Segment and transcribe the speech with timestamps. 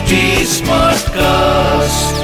[0.00, 2.20] HD Smartcast.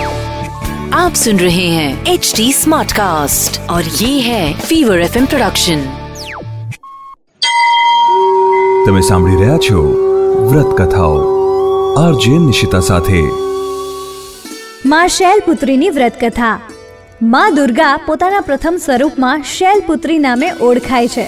[0.94, 5.82] आप सुन रहे हैं एच डी स्मार्ट कास्ट और ये है फीवर एफ प्रोडक्शन
[8.86, 9.82] તમે સાંભળી રહ્યા છો
[10.46, 11.18] વ્રત કથાઓ
[11.98, 13.20] આરજે નિશિતા સાથે
[14.86, 16.56] માં શૈલપુત્રીની વ્રત કથા
[17.28, 21.26] માં દુર્ગા પોતાના પ્રથમ સ્વરૂપમાં શૈલપુત્રી નામે ઓળખાય છે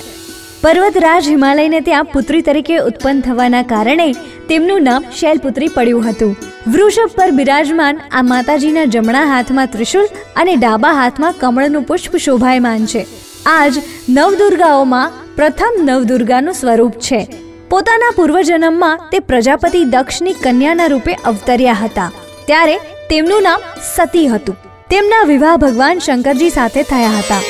[0.61, 4.13] પર્વતરાજ હિમાલયને ત્યાં પુત્રી તરીકે ઉત્પન્ન થવાના કારણે
[4.49, 6.35] તેમનું નામ શૈલપુત્રી પડ્યું હતું.
[6.67, 10.05] વૃષભ પર બિરાજમાન આ માતાજીના જમણા હાથમાં ત્રિશુલ
[10.35, 13.05] અને ડાબા હાથમાં કમળનું પુષ્પ શોભાયમાન છે.
[13.45, 13.73] આજ
[14.09, 17.27] નવદુર્ગાઓમાં પ્રથમ નવદુર્ગાનું સ્વરૂપ છે.
[17.69, 22.11] પોતાના પૂર્વજન્મમાં તે પ્રજાપતિ દક્ષની કન્યાના રૂપે અવતર્યા હતા.
[22.45, 22.77] ત્યારે
[23.09, 23.61] તેમનું નામ
[23.95, 24.55] સતી હતું.
[24.89, 27.41] તેમના વિવાહ ભગવાન શંકરજી સાથે થયા હતા.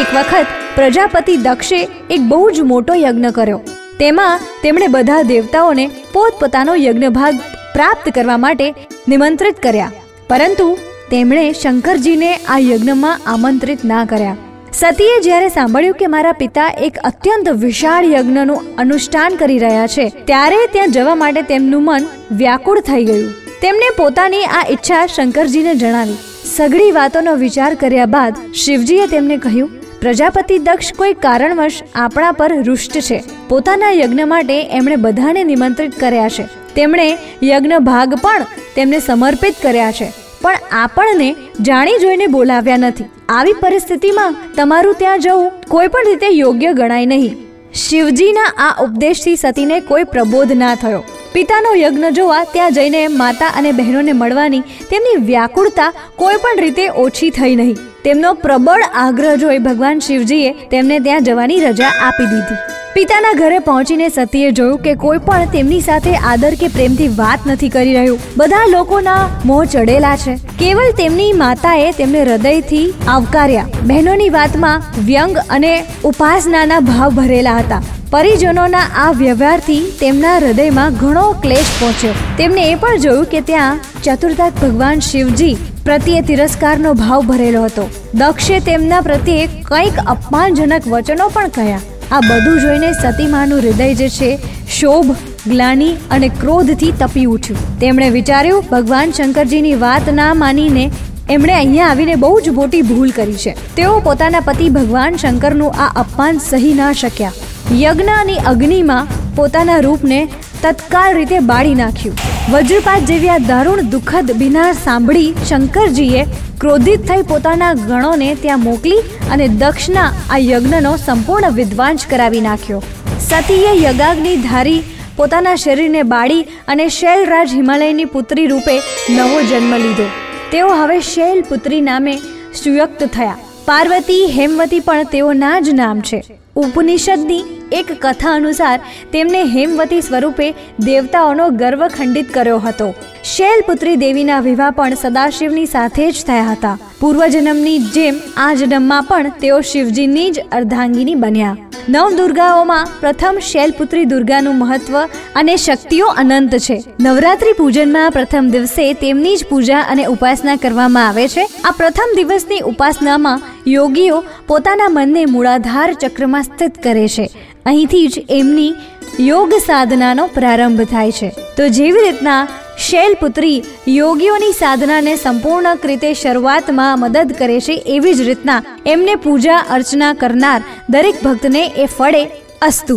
[0.00, 0.46] એક વખત
[0.78, 3.60] પ્રજાપતિ દક્ષે એક બહુ જ મોટો યજ્ઞ કર્યો.
[3.98, 7.40] તેમાં તેમણે બધા દેવતાઓને પોતપોતાનો યજ્ઞ ભાગ
[7.74, 8.74] પ્રાપ્ત કરવા માટે
[9.08, 9.92] નિમંત્રિત કર્યા.
[10.28, 10.76] પરંતુ
[11.10, 14.36] તેમણે શંકરજીને આ યજ્ઞમાં આમંત્રિત ના કર્યા.
[14.72, 20.66] સતીએ જ્યારે સાંભળ્યું કે મારા પિતા એક અત્યંત વિશાળ યજ્ઞનું અનુષ્ઠાન કરી રહ્યા છે, ત્યારે
[20.72, 23.32] ત્યાં જવા માટે તેમનું મન વ્યાકુળ થઈ ગયું.
[23.62, 26.18] તેમણે પોતાની આ ઈચ્છા શંકરજીને જણાવી.
[26.56, 32.98] સઘળી વાતોનો વિચાર કર્યા બાદ શિવજીએ તેમને કહ્યું પ્રજાપતિ દક્ષ કોઈ કારણવશ આપણા પર રુષ્ટ
[32.98, 33.24] છે.
[33.48, 36.42] પોતાના યજ્ઞ માટે એમણે બધાને નિમંત્રિત કર્યા છે.
[36.74, 40.12] તેમણે યજ્ઞ ભાગ પણ તેમને સમર્પિત કર્યા છે.
[40.42, 43.04] પણ આપણને જાણી જોઈને બોલાવ્યા નથી.
[43.28, 47.36] આવી પરિસ્થિતિમાં તમારું ત્યાં જવું કોઈ પણ રીતે યોગ્ય ગણાય નહીં.
[47.74, 51.04] શિવજીના આ ઉપદેશથી સતીને કોઈ પ્રબોધ ના થયો.
[51.32, 57.30] પિતાનો યજ્ઞ જોવા ત્યાં જઈને માતા અને બહેનોને મળવાની તેમની વ્યાકુળતા કોઈ પણ રીતે ઓછી
[57.30, 57.76] થઈ નહીં.
[58.04, 62.77] તેમનો પ્રબળ આગ્રહ જોઈ ભગવાન શિવજીએ તેમને ત્યાં જવાની રજા આપી દીધી.
[62.94, 67.68] પિતાના ઘરે પહોંચીને સતીએ જોયું કે કોઈ પણ તેમની સાથે આદર કે પ્રેમથી વાત નથી
[67.68, 68.18] કરી રહ્યું.
[68.36, 70.34] બધા લોકોના મોં ચડેલા છે.
[70.36, 73.66] કેવલ તેમની માતાએ તેમને હૃદયથી આવકાર્યા.
[73.82, 77.82] બહેનોની વાતમાં વ્યંગ અને ઉપાસનાના ભાવ ભરેલા હતા.
[78.10, 82.12] પરિજનોના આ વ્યવહારથી તેમના હૃદયમાં ઘણો ક્લેશ પહોંચ્યો.
[82.38, 87.90] તેમને એ પણ જોયું કે ત્યાં ચતુર્થક ભગવાન શિવજી પ્રત્યે તિરસ્કારનો ભાવ ભરેલો હતો.
[88.14, 91.80] દક્ષે તેમના પ્રત્યે કંઈક અપમાનજનક વચનો પણ કહ્યા.
[92.12, 94.38] આ બધું જોઈને સતીમાનું હૃદય જે છે,
[94.80, 95.10] શોભ,
[95.46, 97.78] ગ્લાની અને ક્રોધથી તપી ઉઠ્યું.
[97.78, 100.90] તેમણે વિચાર્યું, ભગવાન શંકરજીની વાત ના માનીને
[101.30, 103.74] એમણે અહીંયા આવીને બહુ જ મોટી ભૂલ કરી છે.
[103.76, 107.32] તેઓ પોતાના પતિ ભગવાન શંકરનું આ અપમાન સહી ના શક્યા.
[107.72, 110.28] યજ્ઞની અગ્નિમાં પોતાના રૂપને
[110.62, 112.16] તત્કાળ રીતે બાળી નાખ્યું.
[112.52, 116.22] વજ્રપાત જેવી આ દારૂણ દુઃખદ બિનાર સાંભળી શંકરજીએ
[116.60, 119.00] ક્રોધિત થઈ પોતાના ગણોને ત્યાં મોકલી
[119.32, 122.82] અને દક્ષના આ યજ્ઞનો સંપૂર્ણ વિધ્વાંસ કરાવી નાખ્યો.
[123.20, 124.80] સતીએ યગાગ્નિ ધારી
[125.16, 128.74] પોતાના શરીરને બાળી અને શૈલરાજ હિમાલયની પુત્રી રૂપે
[129.10, 130.08] નવો જન્મ લીધો.
[130.52, 132.18] તેઓ હવે શૈલ પુત્રી નામે
[132.64, 133.38] સુયક્ત થયા.
[133.66, 136.24] પાર્વતી, હેમવતી પણ તેઓના જ નામ છે.
[136.58, 138.80] ઉપનિષદની એક કથા અનુસાર
[139.12, 142.94] તેમને હેમવતી સ્વરૂપે દેવતાઓનો ગર્વ ખંડિત કર્યો હતો.
[143.24, 146.78] શૈલપુત્રી દેવીના વિવાહ પણ સદાશિવની સાથે જ થયા હતા.
[147.00, 151.56] પૂર્વજન્મની જેમ આ જન્મમાં પણ તેઓ શિવજીની જ અર્ધાંગીની બન્યા.
[151.88, 154.96] નવ દુર્ગાઓમાં પ્રથમ શૈલપુત્રી દુર્ગાનું મહત્વ
[155.34, 156.84] અને શક્તિઓ અનંત છે.
[157.00, 161.46] નવરાત્રી પૂજનમાં પ્રથમ દિવસે તેમની જ પૂજા અને ઉપાસના કરવામાં આવે છે.
[161.64, 167.30] આ પ્રથમ દિવસની ઉપાસનામાં યોગીઓ પોતાના મનને મૂળાધાર ચક્રમાં સ્થિત કરે છે.
[167.66, 168.74] અહીંથી જ એમની
[169.20, 171.28] યોગ સાધનાનો પ્રારંભ થાય છે.
[171.56, 172.48] તો જેવી રીતના
[172.86, 173.56] શૈલપુત્રી
[173.92, 180.60] યોગીઓની સાધનાને સંપૂર્ણ રીતે શરૂઆતમાં મદદ કરે છે એવી જ રીતના એમને પૂજા અર્ચના કરનાર
[180.88, 182.22] દરેક ભક્તને એ ફળે
[182.60, 182.96] અસ્તુ.